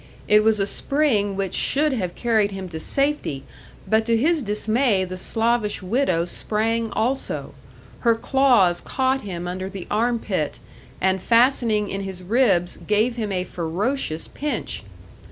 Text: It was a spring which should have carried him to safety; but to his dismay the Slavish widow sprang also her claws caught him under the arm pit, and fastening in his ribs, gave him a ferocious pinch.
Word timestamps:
It 0.27 0.43
was 0.43 0.59
a 0.59 0.65
spring 0.65 1.35
which 1.35 1.53
should 1.53 1.93
have 1.93 2.15
carried 2.15 2.49
him 2.49 2.67
to 2.69 2.79
safety; 2.79 3.43
but 3.87 4.03
to 4.07 4.17
his 4.17 4.41
dismay 4.41 5.05
the 5.05 5.15
Slavish 5.15 5.83
widow 5.83 6.25
sprang 6.25 6.89
also 6.93 7.53
her 7.99 8.15
claws 8.15 8.81
caught 8.83 9.21
him 9.21 9.47
under 9.47 9.69
the 9.69 9.85
arm 9.91 10.17
pit, 10.17 10.57
and 10.99 11.21
fastening 11.21 11.87
in 11.91 12.01
his 12.01 12.23
ribs, 12.23 12.77
gave 12.87 13.15
him 13.15 13.31
a 13.31 13.43
ferocious 13.43 14.27
pinch. 14.27 14.81